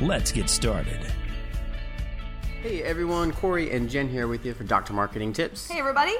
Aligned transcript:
Let's 0.00 0.32
get 0.32 0.50
started. 0.50 1.06
Hey 2.62 2.82
everyone, 2.82 3.30
Corey 3.30 3.70
and 3.70 3.88
Jen 3.88 4.08
here 4.08 4.26
with 4.26 4.44
you 4.44 4.52
for 4.52 4.64
Dr. 4.64 4.92
Marketing 4.92 5.32
Tips. 5.32 5.68
Hey, 5.68 5.78
everybody. 5.78 6.14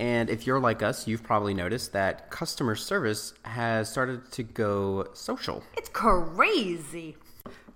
And 0.00 0.28
if 0.28 0.44
you're 0.44 0.58
like 0.58 0.82
us, 0.82 1.06
you've 1.06 1.22
probably 1.22 1.54
noticed 1.54 1.92
that 1.92 2.30
customer 2.30 2.74
service 2.74 3.34
has 3.44 3.88
started 3.88 4.32
to 4.32 4.42
go 4.42 5.06
social. 5.12 5.62
It's 5.76 5.88
crazy. 5.88 7.14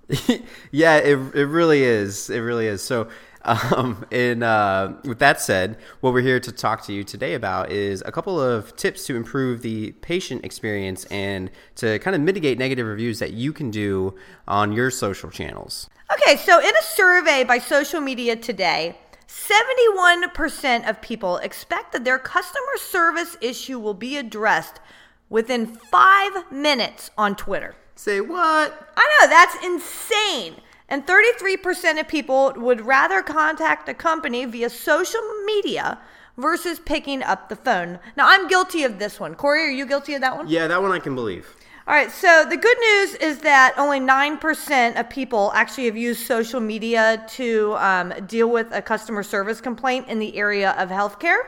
yeah, 0.73 0.97
it, 0.97 1.17
it 1.35 1.47
really 1.47 1.85
is. 1.85 2.29
It 2.29 2.41
really 2.41 2.67
is. 2.67 2.83
So, 2.83 3.09
um, 3.47 4.05
in, 4.11 4.43
uh, 4.43 4.97
with 5.05 5.19
that 5.21 5.41
said, 5.41 5.79
what 6.01 6.13
we're 6.13 6.21
here 6.21 6.41
to 6.41 6.53
talk 6.53 6.83
to 6.85 6.93
you 6.93 7.05
today 7.05 7.35
about 7.35 7.71
is 7.71 8.03
a 8.05 8.13
couple 8.13 8.41
of 8.41 8.75
tips 8.77 9.07
to 9.07 9.17
improve 9.17 9.63
the 9.63 9.93
patient 9.93 10.45
experience 10.45 11.05
and 11.07 11.51
to 11.77 11.99
kind 12.01 12.15
of 12.15 12.23
mitigate 12.23 12.59
negative 12.59 12.87
reviews 12.87 13.19
that 13.21 13.33
you 13.33 13.53
can 13.53 13.71
do 13.71 14.15
on 14.49 14.73
your 14.73 14.91
social 14.91 15.31
channels. 15.31 15.89
Okay, 16.13 16.37
so 16.37 16.59
in 16.59 16.77
a 16.77 16.83
survey 16.83 17.45
by 17.45 17.59
Social 17.59 18.01
Media 18.01 18.37
Today, 18.37 18.97
71% 19.29 20.89
of 20.89 21.01
people 21.01 21.39
expect 21.39 21.93
that 21.93 22.05
their 22.05 22.19
customer 22.19 22.77
service 22.79 23.37
issue 23.41 23.79
will 23.79 23.95
be 23.95 24.17
addressed 24.17 24.81
within 25.29 25.67
five 25.67 26.51
minutes 26.51 27.11
on 27.19 27.35
Twitter. 27.35 27.75
Say 27.97 28.21
what? 28.21 28.93
I 28.97 29.19
know, 29.21 29.29
that's 29.29 29.65
insane. 29.65 30.57
And 30.89 31.07
33% 31.07 32.01
of 32.01 32.07
people 32.07 32.53
would 32.57 32.81
rather 32.81 33.23
contact 33.23 33.89
a 33.89 33.95
company 33.95 34.45
via 34.45 34.71
social 34.71 35.23
media 35.45 35.99
versus 36.37 36.79
picking 36.79 37.23
up 37.23 37.49
the 37.49 37.57
phone. 37.57 37.99
Now, 38.17 38.29
I'm 38.29 38.47
guilty 38.47 38.85
of 38.85 38.99
this 38.99 39.19
one. 39.19 39.35
Corey, 39.35 39.63
are 39.63 39.71
you 39.71 39.87
guilty 39.87 40.15
of 40.15 40.21
that 40.21 40.37
one? 40.37 40.49
Yeah, 40.49 40.67
that 40.69 40.81
one 40.81 40.93
I 40.93 40.99
can 40.99 41.15
believe. 41.15 41.57
All 41.89 41.95
right, 41.95 42.11
so 42.11 42.45
the 42.49 42.57
good 42.57 42.77
news 42.79 43.15
is 43.15 43.39
that 43.41 43.75
only 43.79 44.01
9% 44.01 44.99
of 44.99 45.09
people 45.09 45.53
actually 45.55 45.85
have 45.87 45.97
used 45.97 46.27
social 46.27 46.61
media 46.61 47.25
to 47.31 47.77
um, 47.79 48.13
deal 48.27 48.51
with 48.51 48.67
a 48.73 48.83
customer 48.83 49.23
service 49.23 49.61
complaint 49.61 50.09
in 50.09 50.19
the 50.19 50.37
area 50.37 50.73
of 50.73 50.89
healthcare. 50.89 51.39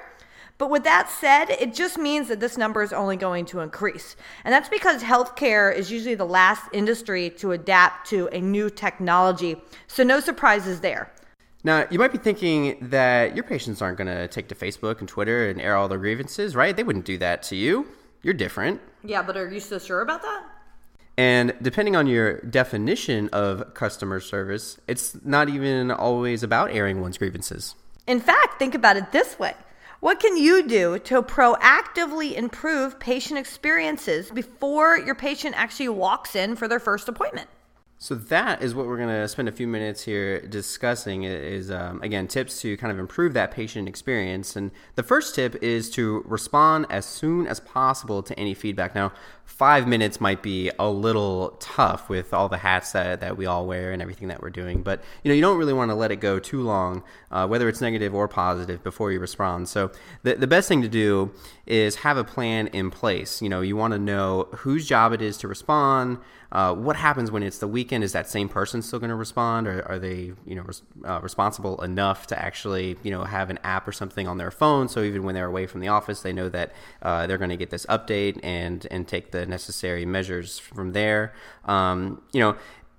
But 0.59 0.71
with 0.71 0.83
that 0.85 1.09
said, 1.09 1.51
it 1.51 1.73
just 1.73 1.97
means 1.97 2.27
that 2.29 2.41
this 2.41 2.59
number 2.59 2.83
is 2.83 2.93
only 2.93 3.17
going 3.17 3.47
to 3.47 3.61
increase. 3.61 4.17
And 4.45 4.53
that's 4.53 4.69
because 4.69 5.03
healthcare 5.03 5.75
is 5.75 5.91
usually 5.91 6.17
the 6.17 6.27
last 6.27 6.65
industry 6.73 7.31
to 7.39 7.53
adapt 7.53 8.11
to 8.11 8.29
a 8.33 8.41
new 8.41 8.69
technology. 8.69 9.57
So, 9.87 10.03
no 10.03 10.19
surprises 10.19 10.81
there. 10.81 11.13
Now, 11.63 11.87
you 11.91 11.99
might 11.99 12.13
be 12.13 12.19
thinking 12.19 12.77
that 12.91 13.37
your 13.37 13.45
patients 13.45 13.81
aren't 13.81 13.99
going 13.99 14.09
to 14.09 14.27
take 14.29 14.49
to 14.49 14.55
Facebook 14.57 14.99
and 14.99 15.09
Twitter 15.09 15.49
and 15.49 15.61
air 15.61 15.77
all 15.77 15.89
their 15.89 15.99
grievances, 15.99 16.57
right? 16.57 16.77
They 16.77 16.85
wouldn't 16.85 17.05
do 17.05 17.19
that 17.19 17.45
to 17.45 17.57
you. 17.57 17.87
You're 18.23 18.35
different. 18.35 18.81
Yeah, 19.05 19.23
but 19.23 19.37
are 19.37 19.49
you 19.49 19.61
so 19.61 19.79
sure 19.79 20.01
about 20.01 20.23
that? 20.23 20.45
And 21.17 21.55
depending 21.63 21.97
on 21.97 22.07
your 22.07 22.41
definition 22.43 23.29
of 23.33 23.75
customer 23.75 24.21
service, 24.21 24.79
it's 24.87 25.17
not 25.25 25.49
even 25.49 25.91
always 25.91 26.43
about 26.43 26.71
airing 26.71 27.01
one's 27.01 27.19
grievances. 27.19 27.75
In 28.07 28.21
fact, 28.21 28.59
think 28.59 28.75
about 28.75 28.97
it 28.97 29.11
this 29.13 29.39
way 29.39 29.55
What 30.01 30.21
can 30.21 30.37
you 30.37 30.63
do 30.63 31.01
to 31.01 31.23
proactively 31.23 32.35
improve 32.35 33.01
patient 33.01 33.37
experiences 33.37 34.31
before 34.31 34.97
your 34.97 35.17
patient 35.17 35.57
actually 35.59 35.89
walks 35.89 36.37
in 36.37 36.55
for 36.55 36.69
their 36.69 36.79
first 36.79 37.09
appointment? 37.09 37.49
So 38.01 38.15
that 38.15 38.63
is 38.63 38.77
what 38.77 38.87
we're 38.87 38.97
going 38.97 39.09
to 39.09 39.27
spend 39.27 39.49
a 39.49 39.53
few 39.53 39.67
minutes 39.67 40.05
here 40.05 40.41
discussing. 40.41 41.25
Is 41.25 41.69
um, 41.69 42.01
again 42.01 42.29
tips 42.29 42.61
to 42.61 42.77
kind 42.77 42.93
of 42.93 42.99
improve 42.99 43.35
that 43.35 43.51
patient 43.51 43.89
experience. 43.89 44.55
And 44.55 44.71
the 44.95 45.03
first 45.03 45.35
tip 45.35 45.61
is 45.61 45.91
to 45.91 46.23
respond 46.25 46.87
as 46.91 47.05
soon 47.05 47.49
as 47.49 47.59
possible 47.59 48.23
to 48.23 48.39
any 48.39 48.55
feedback. 48.55 48.95
Now, 48.95 49.13
five 49.45 49.89
minutes 49.89 50.21
might 50.21 50.45
be 50.45 50.71
a 50.79 50.89
little 50.89 51.57
tough 51.59 52.09
with 52.09 52.33
all 52.33 52.49
the 52.49 52.59
hats 52.59 52.93
that, 52.93 53.19
that 53.19 53.37
we 53.37 53.47
all 53.47 53.67
wear 53.67 53.91
and 53.91 54.01
everything 54.01 54.29
that 54.29 54.41
we're 54.41 54.51
doing. 54.51 54.83
But 54.83 55.03
you 55.25 55.31
know, 55.31 55.35
you 55.35 55.43
don't 55.43 55.59
really 55.59 55.73
want 55.73 55.91
to 55.91 55.97
let 55.97 56.13
it 56.13 56.21
go 56.21 56.39
too 56.39 56.63
long, 56.63 57.03
uh, 57.33 57.49
whether 57.49 57.69
it's 57.69 57.81
negative 57.81 58.15
or 58.15 58.29
positive, 58.29 58.85
before 58.85 59.11
you 59.11 59.19
respond. 59.19 59.69
So 59.69 59.91
the 60.23 60.37
the 60.37 60.47
best 60.47 60.69
thing 60.69 60.83
to 60.83 60.89
do 60.89 61.33
is 61.67 61.97
have 61.97 62.17
a 62.17 62.25
plan 62.25 62.69
in 62.69 62.93
place. 62.93 63.43
You 63.43 63.49
know, 63.49 63.61
you 63.61 63.75
want 63.75 63.93
to 63.93 63.99
know 63.99 64.49
whose 64.59 64.87
job 64.87 65.13
it 65.13 65.21
is 65.21 65.37
to 65.39 65.49
respond. 65.49 66.19
Uh, 66.51 66.75
what 66.75 66.97
happens 66.97 67.31
when 67.31 67.43
it's 67.43 67.59
the 67.59 67.69
weekend? 67.89 68.05
Is 68.05 68.13
that 68.13 68.29
same 68.29 68.51
person 68.51 68.83
still 68.83 68.99
going 68.99 69.09
to 69.09 69.17
respond, 69.17 69.67
or 69.67 69.83
are 69.89 69.99
they, 69.99 70.33
you 70.47 70.55
know, 70.55 70.63
res- 70.63 70.83
uh, 71.07 71.21
responsible 71.23 71.83
enough 71.83 72.27
to 72.27 72.39
actually, 72.39 72.99
you 73.03 73.11
know, 73.11 73.25
have 73.25 73.49
an 73.49 73.59
app 73.65 73.89
or 73.89 73.93
something 73.93 74.29
on 74.29 74.37
their 74.37 74.51
phone, 74.51 74.89
so 74.89 75.03
even 75.03 75.23
when 75.23 75.35
they're 75.35 75.47
away 75.47 75.67
from 75.67 75.81
the 75.81 75.89
office, 75.89 76.21
they 76.21 76.33
know 76.33 76.51
that 76.51 76.73
uh, 77.01 77.27
they're 77.27 77.39
going 77.39 77.51
to 77.51 77.57
get 77.57 77.71
this 77.71 77.87
update 77.87 78.39
and 78.43 78.87
and 78.91 79.09
take 79.09 79.31
the 79.31 79.47
necessary 79.47 80.05
measures 80.05 80.59
from 80.59 80.93
there. 80.93 81.33
Um, 81.65 82.21
you 82.33 82.41
know, 82.41 82.57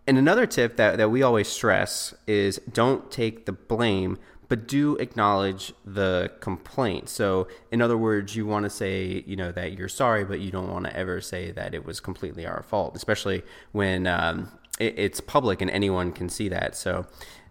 and 0.08 0.18
another 0.18 0.48
tip 0.48 0.76
that 0.78 0.98
that 0.98 1.10
we 1.12 1.22
always 1.22 1.48
stress 1.48 2.16
is 2.26 2.60
don't 2.72 3.12
take 3.12 3.46
the 3.46 3.54
blame 3.54 4.18
but 4.50 4.68
do 4.68 4.96
acknowledge 4.96 5.72
the 5.86 6.32
complaint. 6.40 7.08
So, 7.08 7.48
in 7.72 7.84
other 7.84 7.96
words, 7.96 8.36
you 8.36 8.48
want 8.48 8.64
to 8.64 8.70
say, 8.72 9.24
you 9.28 9.36
know, 9.36 9.52
that 9.52 9.74
you're 9.74 9.88
sorry, 9.88 10.26
but 10.26 10.40
you 10.40 10.50
don't 10.50 10.72
want 10.72 10.86
to 10.86 10.96
ever 10.98 11.22
say 11.22 11.52
that 11.52 11.76
it 11.76 11.86
was 11.86 12.00
completely 12.00 12.48
our 12.48 12.64
fault, 12.64 12.96
especially 12.96 13.44
when 13.74 14.08
um, 14.08 14.52
it, 14.80 14.98
it's 14.98 15.22
public 15.22 15.62
and 15.62 15.70
anyone 15.70 16.12
can 16.12 16.30
see 16.30 16.50
that. 16.50 16.76
So, 16.76 17.06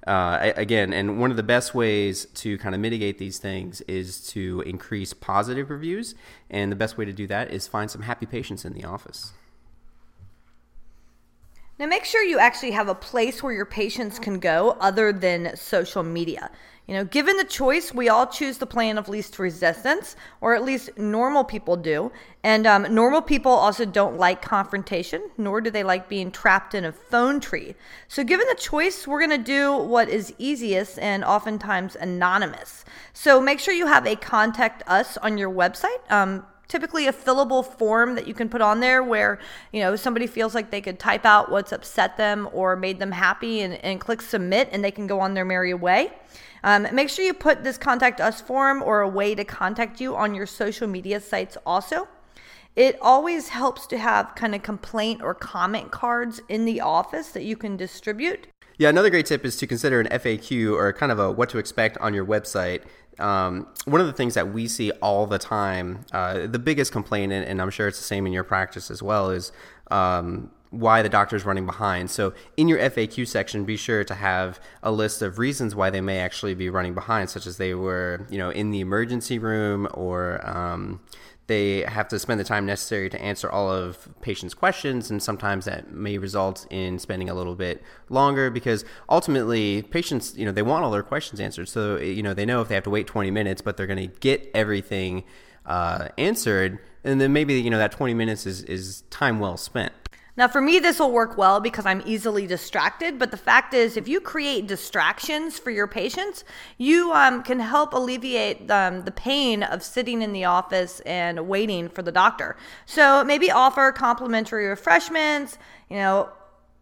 uh, 0.06 0.52
again, 0.56 0.92
and 0.92 1.20
one 1.20 1.30
of 1.30 1.36
the 1.36 1.42
best 1.42 1.74
ways 1.74 2.26
to 2.34 2.56
kind 2.58 2.74
of 2.74 2.80
mitigate 2.80 3.18
these 3.18 3.38
things 3.38 3.82
is 3.82 4.26
to 4.28 4.62
increase 4.62 5.12
positive 5.12 5.70
reviews. 5.70 6.14
And 6.50 6.72
the 6.72 6.76
best 6.76 6.96
way 6.96 7.04
to 7.04 7.12
do 7.12 7.26
that 7.26 7.52
is 7.52 7.66
find 7.66 7.90
some 7.90 8.02
happy 8.02 8.26
patients 8.26 8.64
in 8.64 8.72
the 8.72 8.84
office. 8.84 9.32
Now, 11.78 11.86
make 11.86 12.04
sure 12.04 12.24
you 12.24 12.40
actually 12.40 12.72
have 12.72 12.88
a 12.88 12.94
place 12.94 13.40
where 13.40 13.52
your 13.52 13.66
patients 13.66 14.18
can 14.18 14.40
go 14.40 14.76
other 14.80 15.12
than 15.12 15.54
social 15.56 16.02
media. 16.02 16.50
You 16.88 16.94
know, 16.94 17.04
given 17.04 17.36
the 17.36 17.44
choice, 17.44 17.92
we 17.92 18.08
all 18.08 18.26
choose 18.26 18.56
the 18.56 18.66
plan 18.66 18.96
of 18.96 19.10
least 19.10 19.38
resistance, 19.38 20.16
or 20.40 20.54
at 20.54 20.64
least 20.64 20.96
normal 20.96 21.44
people 21.44 21.76
do. 21.76 22.10
And 22.42 22.66
um, 22.66 22.94
normal 22.94 23.20
people 23.20 23.52
also 23.52 23.84
don't 23.84 24.16
like 24.16 24.40
confrontation, 24.40 25.28
nor 25.36 25.60
do 25.60 25.70
they 25.70 25.84
like 25.84 26.08
being 26.08 26.30
trapped 26.30 26.74
in 26.74 26.86
a 26.86 26.92
phone 26.92 27.40
tree. 27.40 27.74
So, 28.08 28.24
given 28.24 28.46
the 28.48 28.54
choice, 28.54 29.06
we're 29.06 29.18
going 29.18 29.38
to 29.38 29.44
do 29.44 29.76
what 29.76 30.08
is 30.08 30.32
easiest 30.38 30.98
and 30.98 31.24
oftentimes 31.24 31.94
anonymous. 31.94 32.86
So, 33.12 33.38
make 33.38 33.60
sure 33.60 33.74
you 33.74 33.86
have 33.86 34.06
a 34.06 34.16
contact 34.16 34.82
us 34.86 35.18
on 35.18 35.36
your 35.36 35.50
website. 35.50 36.10
Um, 36.10 36.46
typically 36.68 37.06
a 37.06 37.12
fillable 37.12 37.64
form 37.64 38.14
that 38.14 38.28
you 38.28 38.34
can 38.34 38.48
put 38.48 38.60
on 38.60 38.80
there 38.80 39.02
where 39.02 39.38
you 39.72 39.80
know 39.80 39.96
somebody 39.96 40.26
feels 40.26 40.54
like 40.54 40.70
they 40.70 40.80
could 40.80 40.98
type 40.98 41.24
out 41.24 41.50
what's 41.50 41.72
upset 41.72 42.16
them 42.16 42.48
or 42.52 42.76
made 42.76 42.98
them 42.98 43.10
happy 43.10 43.62
and, 43.62 43.74
and 43.84 44.00
click 44.00 44.20
submit 44.22 44.68
and 44.70 44.84
they 44.84 44.90
can 44.90 45.06
go 45.06 45.18
on 45.20 45.34
their 45.34 45.44
merry 45.44 45.74
way 45.74 46.12
um, 46.64 46.86
make 46.92 47.08
sure 47.08 47.24
you 47.24 47.34
put 47.34 47.64
this 47.64 47.78
contact 47.78 48.20
us 48.20 48.40
form 48.40 48.82
or 48.82 49.00
a 49.00 49.08
way 49.08 49.34
to 49.34 49.44
contact 49.44 50.00
you 50.00 50.16
on 50.16 50.34
your 50.34 50.46
social 50.46 50.86
media 50.86 51.20
sites 51.20 51.56
also. 51.64 52.08
It 52.76 52.98
always 53.02 53.48
helps 53.48 53.86
to 53.88 53.98
have 53.98 54.34
kind 54.36 54.54
of 54.54 54.62
complaint 54.62 55.20
or 55.22 55.34
comment 55.34 55.90
cards 55.90 56.40
in 56.48 56.64
the 56.64 56.80
office 56.80 57.28
that 57.30 57.42
you 57.42 57.56
can 57.56 57.76
distribute. 57.76 58.46
Yeah, 58.76 58.88
another 58.88 59.10
great 59.10 59.26
tip 59.26 59.44
is 59.44 59.56
to 59.56 59.66
consider 59.66 60.00
an 60.00 60.06
FAQ 60.06 60.72
or 60.72 60.92
kind 60.92 61.10
of 61.10 61.18
a 61.18 61.32
what 61.32 61.48
to 61.50 61.58
expect 61.58 61.98
on 61.98 62.14
your 62.14 62.24
website. 62.24 62.82
Um, 63.18 63.66
one 63.84 64.00
of 64.00 64.06
the 64.06 64.12
things 64.12 64.34
that 64.34 64.52
we 64.52 64.68
see 64.68 64.90
all 65.02 65.26
the 65.26 65.38
time, 65.38 66.04
uh, 66.12 66.46
the 66.46 66.58
biggest 66.58 66.92
complaint, 66.92 67.32
and, 67.32 67.60
I'm 67.60 67.70
sure 67.70 67.88
it's 67.88 67.98
the 67.98 68.04
same 68.04 68.26
in 68.26 68.32
your 68.32 68.44
practice 68.44 68.90
as 68.90 69.02
well, 69.02 69.30
is 69.30 69.52
um, 69.90 70.50
why 70.70 71.02
the 71.02 71.08
doctor 71.08 71.34
is 71.34 71.44
running 71.44 71.66
behind. 71.66 72.10
So 72.10 72.32
in 72.56 72.68
your 72.68 72.78
FAQ 72.78 73.26
section, 73.26 73.64
be 73.64 73.76
sure 73.76 74.04
to 74.04 74.14
have 74.14 74.60
a 74.82 74.92
list 74.92 75.22
of 75.22 75.38
reasons 75.38 75.74
why 75.74 75.90
they 75.90 76.00
may 76.00 76.18
actually 76.18 76.54
be 76.54 76.68
running 76.68 76.94
behind, 76.94 77.30
such 77.30 77.46
as 77.46 77.56
they 77.56 77.74
were, 77.74 78.26
you 78.30 78.38
know, 78.38 78.50
in 78.50 78.70
the 78.70 78.80
emergency 78.80 79.38
room 79.38 79.88
or 79.94 80.46
um, 80.48 81.00
they 81.48 81.80
have 81.80 82.08
to 82.08 82.18
spend 82.18 82.38
the 82.38 82.44
time 82.44 82.66
necessary 82.66 83.08
to 83.10 83.20
answer 83.20 83.50
all 83.50 83.72
of 83.72 84.08
patients' 84.20 84.54
questions, 84.54 85.10
and 85.10 85.22
sometimes 85.22 85.64
that 85.64 85.90
may 85.90 86.18
result 86.18 86.66
in 86.70 86.98
spending 86.98 87.28
a 87.28 87.34
little 87.34 87.54
bit 87.54 87.82
longer 88.10 88.50
because 88.50 88.84
ultimately 89.08 89.82
patients, 89.82 90.36
you 90.36 90.44
know, 90.44 90.52
they 90.52 90.62
want 90.62 90.84
all 90.84 90.90
their 90.90 91.02
questions 91.02 91.40
answered. 91.40 91.68
So 91.68 91.96
you 91.96 92.22
know, 92.22 92.34
they 92.34 92.46
know 92.46 92.60
if 92.60 92.68
they 92.68 92.74
have 92.74 92.84
to 92.84 92.90
wait 92.90 93.06
20 93.06 93.30
minutes, 93.30 93.62
but 93.62 93.76
they're 93.76 93.86
going 93.86 94.10
to 94.10 94.18
get 94.20 94.50
everything 94.54 95.24
uh, 95.64 96.08
answered, 96.18 96.78
and 97.02 97.20
then 97.20 97.32
maybe 97.32 97.54
you 97.54 97.70
know 97.70 97.78
that 97.78 97.92
20 97.92 98.14
minutes 98.14 98.46
is 98.46 98.62
is 98.62 99.02
time 99.10 99.40
well 99.40 99.56
spent. 99.56 99.92
Now, 100.38 100.46
for 100.46 100.60
me, 100.60 100.78
this 100.78 101.00
will 101.00 101.10
work 101.10 101.36
well 101.36 101.58
because 101.58 101.84
I'm 101.84 102.00
easily 102.06 102.46
distracted. 102.46 103.18
But 103.18 103.32
the 103.32 103.36
fact 103.36 103.74
is, 103.74 103.96
if 103.96 104.06
you 104.06 104.20
create 104.20 104.68
distractions 104.68 105.58
for 105.58 105.72
your 105.72 105.88
patients, 105.88 106.44
you 106.78 107.12
um, 107.12 107.42
can 107.42 107.58
help 107.58 107.92
alleviate 107.92 108.70
um, 108.70 109.02
the 109.02 109.10
pain 109.10 109.64
of 109.64 109.82
sitting 109.82 110.22
in 110.22 110.32
the 110.32 110.44
office 110.44 111.00
and 111.00 111.48
waiting 111.48 111.88
for 111.88 112.02
the 112.02 112.12
doctor. 112.12 112.56
So 112.86 113.24
maybe 113.24 113.50
offer 113.50 113.90
complimentary 113.90 114.68
refreshments. 114.68 115.58
You 115.90 115.96
know, 115.96 116.28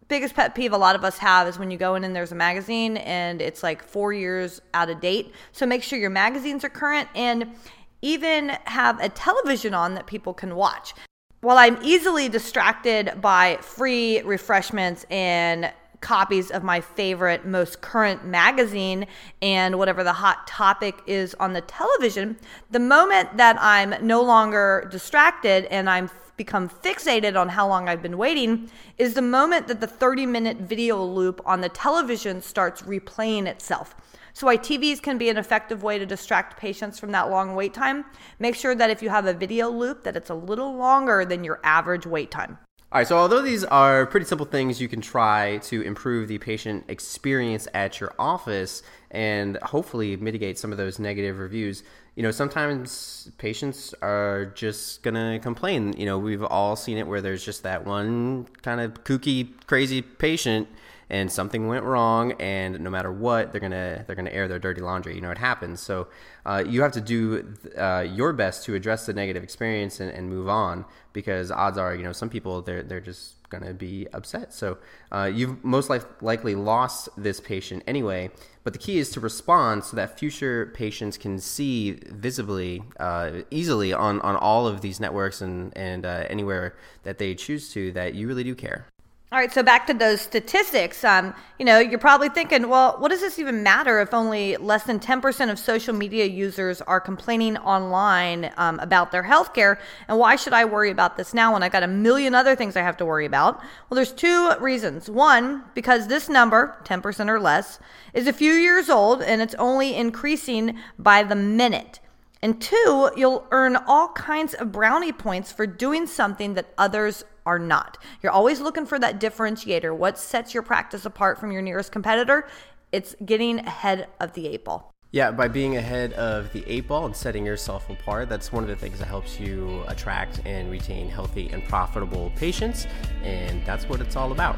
biggest 0.07 0.35
pet 0.35 0.53
peeve 0.53 0.71
a 0.71 0.77
lot 0.77 0.95
of 0.95 1.03
us 1.03 1.17
have 1.17 1.47
is 1.47 1.57
when 1.57 1.71
you 1.71 1.79
go 1.79 1.95
in 1.95 2.03
and 2.03 2.15
there's 2.15 2.31
a 2.31 2.35
magazine 2.35 2.97
and 2.97 3.41
it's 3.41 3.63
like 3.63 3.83
four 3.83 4.13
years 4.13 4.61
out 4.75 4.91
of 4.91 5.01
date. 5.01 5.33
So 5.51 5.65
make 5.65 5.81
sure 5.81 5.97
your 5.97 6.11
magazines 6.11 6.63
are 6.63 6.69
current 6.69 7.09
and 7.15 7.55
even 8.03 8.49
have 8.65 9.01
a 9.01 9.09
television 9.09 9.73
on 9.73 9.95
that 9.95 10.05
people 10.05 10.35
can 10.35 10.55
watch 10.55 10.93
while 11.41 11.57
I'm 11.57 11.77
easily 11.83 12.29
distracted 12.29 13.21
by 13.21 13.57
free 13.61 14.21
refreshments 14.21 15.05
and 15.09 15.71
copies 16.01 16.51
of 16.51 16.63
my 16.63 16.81
favorite, 16.81 17.45
most 17.45 17.81
current 17.81 18.25
magazine 18.25 19.07
and 19.41 19.77
whatever 19.77 20.03
the 20.03 20.13
hot 20.13 20.47
topic 20.47 20.95
is 21.07 21.33
on 21.35 21.53
the 21.53 21.61
television, 21.61 22.37
the 22.71 22.79
moment 22.79 23.37
that 23.37 23.57
I'm 23.59 23.95
no 24.05 24.21
longer 24.21 24.87
distracted 24.91 25.65
and 25.65 25.89
I'm 25.89 26.07
become 26.37 26.69
fixated 26.69 27.39
on 27.39 27.49
how 27.49 27.67
long 27.67 27.89
I've 27.89 28.01
been 28.01 28.17
waiting 28.17 28.69
is 28.97 29.15
the 29.15 29.21
moment 29.21 29.67
that 29.67 29.81
the 29.81 29.87
30 29.87 30.25
minute 30.25 30.57
video 30.57 31.03
loop 31.03 31.41
on 31.45 31.61
the 31.61 31.69
television 31.69 32.41
starts 32.41 32.83
replaying 32.83 33.47
itself. 33.47 33.95
So, 34.33 34.45
why 34.45 34.57
TVs 34.57 35.01
can 35.01 35.17
be 35.17 35.29
an 35.29 35.37
effective 35.37 35.81
way 35.81 35.97
to 35.97 36.05
distract 36.05 36.59
patients 36.59 36.99
from 36.99 37.11
that 37.11 37.31
long 37.31 37.55
wait 37.55 37.73
time, 37.73 38.05
make 38.37 38.53
sure 38.53 38.75
that 38.75 38.91
if 38.91 39.01
you 39.01 39.09
have 39.09 39.25
a 39.25 39.33
video 39.33 39.67
loop 39.69 40.03
that 40.03 40.15
it's 40.15 40.29
a 40.29 40.35
little 40.35 40.75
longer 40.75 41.25
than 41.25 41.43
your 41.43 41.59
average 41.63 42.05
wait 42.05 42.29
time. 42.29 42.59
All 42.89 42.99
right, 42.99 43.07
so 43.07 43.17
although 43.17 43.41
these 43.41 43.65
are 43.65 44.05
pretty 44.05 44.25
simple 44.25 44.45
things 44.45 44.79
you 44.79 44.87
can 44.87 45.01
try 45.01 45.57
to 45.63 45.81
improve 45.81 46.29
the 46.29 46.37
patient 46.37 46.85
experience 46.87 47.67
at 47.73 47.99
your 47.99 48.13
office 48.17 48.81
and 49.11 49.57
hopefully 49.57 50.15
mitigate 50.15 50.57
some 50.57 50.71
of 50.71 50.77
those 50.77 50.97
negative 50.97 51.39
reviews, 51.39 51.83
you 52.17 52.23
know, 52.23 52.31
sometimes 52.31 53.29
patients 53.37 53.93
are 54.01 54.47
just 54.55 55.03
gonna 55.03 55.37
complain. 55.39 55.93
You 55.95 56.07
know, 56.07 56.17
we've 56.17 56.43
all 56.43 56.75
seen 56.75 56.97
it 56.97 57.05
where 57.05 57.21
there's 57.21 57.45
just 57.45 57.61
that 57.61 57.85
one 57.85 58.47
kind 58.63 58.81
of 58.81 59.03
kooky, 59.03 59.49
crazy 59.67 60.01
patient 60.01 60.67
and 61.11 61.31
something 61.31 61.67
went 61.67 61.83
wrong 61.83 62.33
and 62.33 62.79
no 62.79 62.89
matter 62.89 63.11
what 63.11 63.51
they're 63.51 63.61
gonna 63.61 64.03
they're 64.07 64.15
gonna 64.15 64.31
air 64.31 64.47
their 64.47 64.59
dirty 64.59 64.81
laundry 64.81 65.15
you 65.15 65.21
know 65.21 65.31
it 65.31 65.37
happens 65.37 65.79
so 65.79 66.07
uh, 66.45 66.63
you 66.67 66.81
have 66.81 66.91
to 66.91 66.99
do 66.99 67.53
uh, 67.77 68.05
your 68.09 68.33
best 68.33 68.65
to 68.65 68.75
address 68.75 69.05
the 69.05 69.13
negative 69.13 69.41
experience 69.41 69.99
and, 69.99 70.11
and, 70.11 70.29
move 70.29 70.49
on 70.49 70.83
because 71.13 71.49
odds 71.49 71.77
are 71.77 71.95
you 71.95 72.03
know 72.03 72.11
some 72.11 72.29
people 72.29 72.61
they're 72.61 72.83
they're 72.83 72.99
just 72.99 73.36
gonna 73.49 73.73
be 73.73 74.07
upset. 74.13 74.53
So 74.53 74.77
uh, 75.11 75.31
you've 75.33 75.63
most 75.63 75.89
li- 75.89 75.99
likely 76.21 76.55
lost 76.55 77.09
this 77.17 77.39
patient 77.39 77.83
anyway 77.87 78.31
but 78.67 78.73
the 78.73 78.79
key 78.79 78.97
is 78.97 79.09
to 79.11 79.21
respond 79.21 79.81
so 79.85 79.95
that 79.95 80.19
future 80.19 80.73
patients 80.75 81.17
can 81.17 81.39
see 81.39 81.93
visibly 82.07 82.83
uh, 82.99 83.31
easily 83.49 83.93
on, 83.93 84.19
on 84.19 84.35
all 84.35 84.67
of 84.67 84.81
these 84.81 84.99
networks 84.99 85.39
and, 85.39 85.71
and 85.77 86.05
uh, 86.05 86.25
anywhere 86.29 86.75
that 87.03 87.17
they 87.17 87.33
choose 87.33 87.71
to 87.71 87.93
that 87.93 88.13
you 88.13 88.27
really 88.27 88.43
do 88.43 88.53
care 88.53 88.85
all 89.29 89.37
right, 89.37 89.51
so 89.51 89.61
back 89.61 89.85
to 89.87 89.93
those 89.93 90.21
statistics. 90.21 91.03
Um, 91.03 91.33
you 91.59 91.65
know, 91.65 91.79
you're 91.79 91.99
probably 91.99 92.29
thinking, 92.29 92.69
well, 92.69 92.95
what 92.99 93.09
does 93.09 93.19
this 93.19 93.37
even 93.39 93.61
matter 93.61 93.99
if 93.99 94.13
only 94.13 94.55
less 94.55 94.83
than 94.83 95.01
10% 95.01 95.51
of 95.51 95.59
social 95.59 95.93
media 95.93 96.23
users 96.23 96.81
are 96.83 97.01
complaining 97.01 97.57
online 97.57 98.53
um, 98.55 98.79
about 98.79 99.11
their 99.11 99.23
healthcare? 99.23 99.79
And 100.07 100.17
why 100.17 100.37
should 100.37 100.53
I 100.53 100.63
worry 100.63 100.91
about 100.91 101.17
this 101.17 101.33
now 101.33 101.51
when 101.51 101.61
I've 101.61 101.73
got 101.73 101.83
a 101.83 101.87
million 101.87 102.35
other 102.35 102.55
things 102.55 102.77
I 102.77 102.83
have 102.83 102.95
to 102.97 103.05
worry 103.05 103.25
about? 103.25 103.59
Well, 103.89 103.95
there's 103.95 104.13
two 104.13 104.53
reasons. 104.61 105.09
One, 105.09 105.65
because 105.75 106.07
this 106.07 106.29
number, 106.29 106.77
10% 106.85 107.27
or 107.27 107.41
less, 107.41 107.79
is 108.13 108.27
a 108.27 108.33
few 108.33 108.53
years 108.53 108.89
old 108.89 109.21
and 109.21 109.41
it's 109.41 109.55
only 109.55 109.93
increasing 109.93 110.79
by 110.97 111.23
the 111.23 111.35
minute. 111.35 111.99
And 112.41 112.61
two, 112.61 113.11
you'll 113.15 113.47
earn 113.51 113.75
all 113.75 114.09
kinds 114.09 114.53
of 114.53 114.71
brownie 114.71 115.11
points 115.11 115.51
for 115.51 115.65
doing 115.65 116.05
something 116.05 116.53
that 116.53 116.73
others 116.77 117.23
are 117.45 117.59
not. 117.59 117.97
You're 118.21 118.31
always 118.31 118.59
looking 118.59 118.85
for 118.85 118.99
that 118.99 119.19
differentiator. 119.19 119.95
What 119.95 120.17
sets 120.17 120.53
your 120.53 120.63
practice 120.63 121.05
apart 121.05 121.39
from 121.39 121.51
your 121.51 121.61
nearest 121.61 121.91
competitor? 121.91 122.47
It's 122.91 123.15
getting 123.25 123.59
ahead 123.59 124.07
of 124.19 124.33
the 124.33 124.47
eight 124.47 124.65
ball. 124.65 124.91
Yeah, 125.11 125.31
by 125.31 125.47
being 125.47 125.77
ahead 125.77 126.11
of 126.13 126.51
the 126.51 126.65
eight 126.67 126.89
ball 126.89 127.05
and 127.05 127.15
setting 127.15 127.45
yourself 127.45 127.89
apart, 127.89 128.27
that's 128.27 128.51
one 128.51 128.63
of 128.63 128.69
the 128.69 128.75
things 128.75 128.99
that 128.99 129.07
helps 129.07 129.39
you 129.39 129.83
attract 129.87 130.41
and 130.45 130.69
retain 130.69 131.07
healthy 131.09 131.49
and 131.49 131.63
profitable 131.63 132.31
patients. 132.35 132.85
And 133.23 133.65
that's 133.65 133.87
what 133.87 134.01
it's 134.01 134.17
all 134.17 134.33
about. 134.33 134.57